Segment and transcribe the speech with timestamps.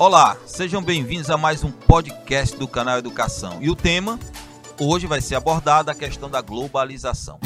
[0.00, 3.60] Olá, sejam bem-vindos a mais um podcast do canal Educação.
[3.60, 4.16] E o tema
[4.80, 7.40] hoje vai ser abordado a questão da globalização.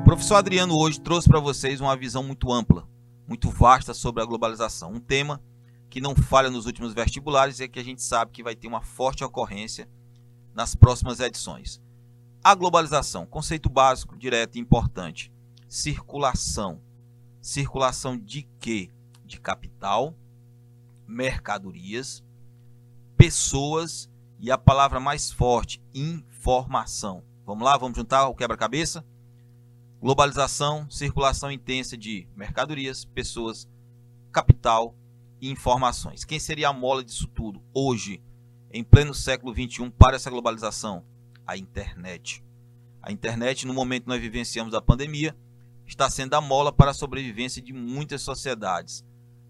[0.00, 2.88] O professor Adriano hoje trouxe para vocês uma visão muito ampla,
[3.28, 5.42] muito vasta sobre a globalização, um tema
[5.90, 8.80] que não falha nos últimos vestibulares e que a gente sabe que vai ter uma
[8.80, 9.86] forte ocorrência
[10.54, 11.78] nas próximas edições.
[12.42, 15.30] A globalização, conceito básico, direto e importante.
[15.68, 16.80] Circulação.
[17.42, 18.95] Circulação de quê?
[19.26, 20.14] De capital,
[21.06, 22.24] mercadorias,
[23.16, 24.08] pessoas
[24.38, 27.22] e a palavra mais forte, informação.
[27.44, 29.04] Vamos lá, vamos juntar o quebra-cabeça?
[30.00, 33.68] Globalização, circulação intensa de mercadorias, pessoas,
[34.32, 34.94] capital
[35.40, 36.24] e informações.
[36.24, 38.22] Quem seria a mola disso tudo hoje,
[38.70, 41.04] em pleno século XXI, para essa globalização?
[41.46, 42.44] a internet.
[43.00, 45.36] A internet, no momento que nós vivenciamos a pandemia,
[45.86, 49.04] está sendo a mola para a sobrevivência de muitas sociedades,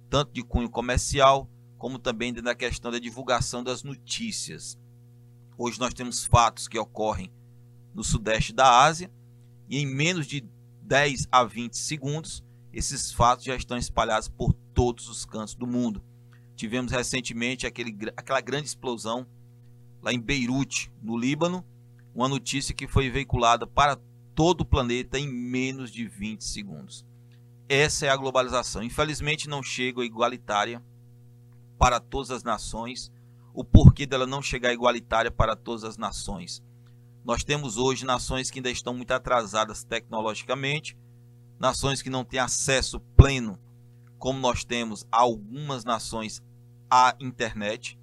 [0.09, 4.79] tanto de cunho comercial, como também da questão da divulgação das notícias.
[5.59, 7.33] Hoje nós temos fatos que ocorrem
[7.95, 9.11] no sudeste da Ásia
[9.69, 10.45] e em menos de
[10.83, 16.03] 10 a 20 segundos, esses fatos já estão espalhados por todos os cantos do mundo.
[16.55, 19.27] Tivemos recentemente aquele, aquela grande explosão
[20.03, 21.65] lá em Beirute, no Líbano,
[22.15, 23.99] uma notícia que foi veiculada para
[24.35, 27.05] todo o planeta em menos de 20 segundos.
[27.69, 28.83] Essa é a globalização.
[28.83, 30.83] Infelizmente não chega igualitária
[31.77, 33.11] para todas as nações.
[33.53, 36.63] O porquê dela não chegar igualitária para todas as nações?
[37.25, 40.97] Nós temos hoje nações que ainda estão muito atrasadas tecnologicamente,
[41.59, 43.59] nações que não têm acesso pleno,
[44.17, 46.41] como nós temos algumas nações
[46.89, 47.99] à internet.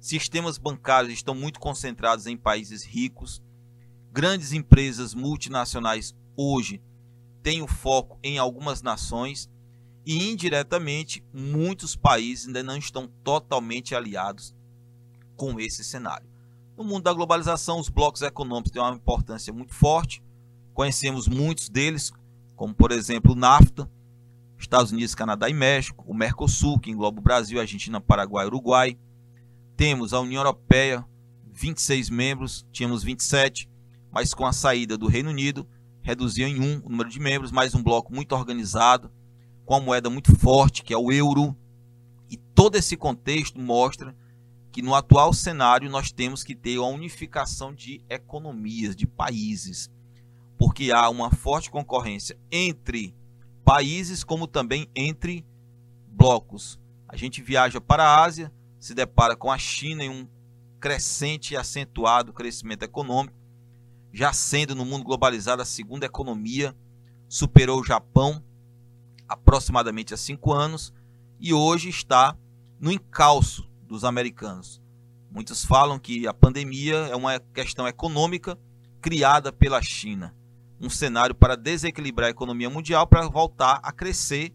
[0.00, 3.42] Sistemas bancários estão muito concentrados em países ricos.
[4.10, 6.80] Grandes empresas multinacionais hoje
[7.44, 9.50] têm o foco em algumas nações
[10.06, 14.54] e indiretamente muitos países ainda não estão totalmente aliados
[15.36, 16.26] com esse cenário.
[16.74, 20.24] No mundo da globalização, os blocos econômicos têm uma importância muito forte.
[20.72, 22.10] Conhecemos muitos deles,
[22.56, 23.88] como por exemplo o NAFTA,
[24.58, 28.98] Estados Unidos, Canadá e México, o Mercosul, que engloba o Brasil, Argentina, Paraguai e Uruguai,
[29.76, 31.04] temos a União Europeia,
[31.52, 33.68] 26 membros, tínhamos 27,
[34.10, 35.68] mas com a saída do Reino Unido,
[36.04, 39.10] reduziu em um o número de membros, mais um bloco muito organizado,
[39.64, 41.56] com a moeda muito forte, que é o euro.
[42.30, 44.14] E todo esse contexto mostra
[44.70, 49.90] que no atual cenário nós temos que ter uma unificação de economias, de países,
[50.58, 53.16] porque há uma forte concorrência entre
[53.64, 55.42] países, como também entre
[56.06, 56.78] blocos.
[57.08, 60.28] A gente viaja para a Ásia, se depara com a China em um
[60.78, 63.38] crescente e acentuado crescimento econômico,
[64.14, 66.72] já sendo no mundo globalizado a segunda economia,
[67.28, 68.40] superou o Japão
[69.28, 70.94] aproximadamente há cinco anos
[71.40, 72.36] e hoje está
[72.78, 74.80] no encalço dos americanos.
[75.28, 78.56] Muitos falam que a pandemia é uma questão econômica
[79.00, 80.32] criada pela China,
[80.80, 84.54] um cenário para desequilibrar a economia mundial para voltar a crescer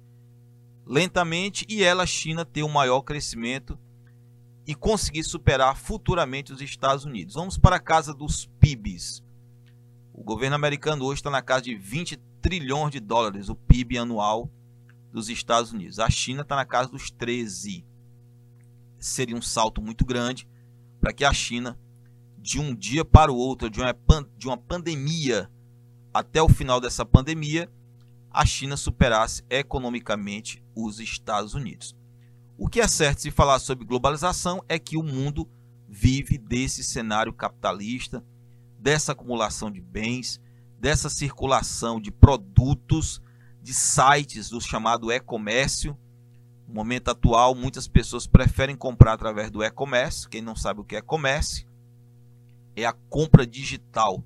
[0.85, 3.77] lentamente e ela, a China, ter um maior crescimento
[4.65, 7.33] e conseguir superar futuramente os Estados Unidos.
[7.33, 9.21] Vamos para a casa dos PIBs.
[10.19, 14.51] O governo americano hoje está na casa de 20 trilhões de dólares, o PIB anual
[15.13, 15.97] dos Estados Unidos.
[15.97, 17.85] A China está na casa dos 13.
[18.99, 20.45] Seria um salto muito grande
[20.99, 21.79] para que a China,
[22.37, 23.95] de um dia para o outro, de uma,
[24.37, 25.49] de uma pandemia
[26.13, 27.71] até o final dessa pandemia,
[28.29, 31.95] a China superasse economicamente os Estados Unidos.
[32.57, 35.49] O que é certo se falar sobre globalização é que o mundo
[35.87, 38.21] vive desse cenário capitalista,
[38.79, 40.39] dessa acumulação de bens,
[40.79, 43.21] dessa circulação de produtos,
[43.61, 45.97] de sites do chamado e-comércio.
[46.67, 50.29] No momento atual, muitas pessoas preferem comprar através do e-comércio.
[50.29, 51.67] Quem não sabe o que é e-comércio,
[52.75, 54.23] é a compra digital,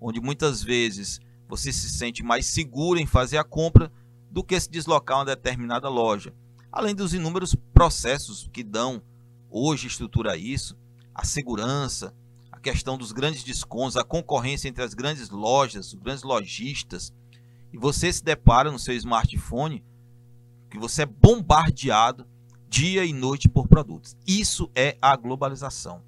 [0.00, 3.90] onde muitas vezes você se sente mais seguro em fazer a compra
[4.30, 6.32] do que se deslocar a uma determinada loja
[6.74, 9.00] além dos inúmeros processos que dão
[9.48, 10.76] hoje estrutura a isso,
[11.14, 12.12] a segurança,
[12.64, 17.12] questão dos grandes descontos, a concorrência entre as grandes lojas, os grandes lojistas,
[17.70, 19.84] e você se depara no seu smartphone
[20.70, 22.26] que você é bombardeado
[22.66, 24.16] dia e noite por produtos.
[24.26, 26.02] Isso é a globalização.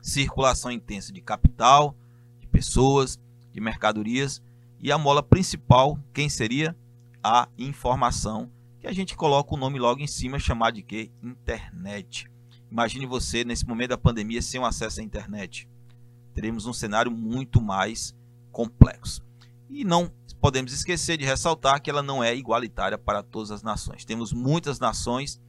[0.00, 1.96] Circulação intensa de capital,
[2.38, 3.18] de pessoas,
[3.52, 4.40] de mercadorias
[4.78, 6.74] e a mola principal, quem seria?
[7.22, 8.48] A informação
[8.80, 11.10] que a gente coloca o nome logo em cima, chamado de quê?
[11.22, 12.30] Internet.
[12.70, 15.68] Imagine você nesse momento da pandemia sem acesso à internet.
[16.34, 18.14] Teremos um cenário muito mais
[18.50, 19.22] complexo.
[19.68, 20.10] E não
[20.40, 24.04] podemos esquecer de ressaltar que ela não é igualitária para todas as nações.
[24.04, 25.40] Temos muitas nações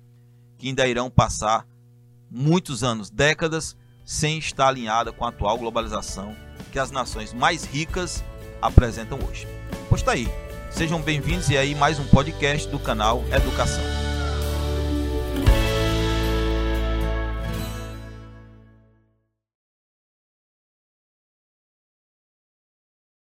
[0.58, 1.66] que ainda irão passar
[2.30, 3.76] muitos anos, décadas,
[4.06, 6.36] sem estar alinhada com a atual globalização
[6.72, 8.24] que as nações mais ricas
[8.62, 9.48] apresentam hoje.
[9.90, 10.28] Pois está aí.
[10.70, 14.11] Sejam bem-vindos e aí mais um podcast do canal Educação.